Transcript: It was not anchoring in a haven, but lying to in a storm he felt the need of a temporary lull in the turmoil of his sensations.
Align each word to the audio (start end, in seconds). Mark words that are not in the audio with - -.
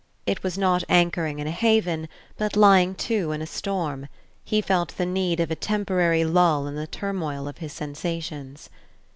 It 0.25 0.41
was 0.41 0.57
not 0.57 0.83
anchoring 0.89 1.37
in 1.37 1.45
a 1.45 1.51
haven, 1.51 2.09
but 2.35 2.55
lying 2.55 2.95
to 2.95 3.31
in 3.33 3.39
a 3.39 3.45
storm 3.45 4.07
he 4.43 4.59
felt 4.59 4.97
the 4.97 5.05
need 5.05 5.39
of 5.39 5.51
a 5.51 5.55
temporary 5.55 6.25
lull 6.25 6.65
in 6.65 6.73
the 6.73 6.87
turmoil 6.87 7.47
of 7.47 7.59
his 7.59 7.71
sensations. 7.71 8.71